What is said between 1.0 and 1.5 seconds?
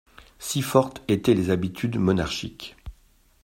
étaient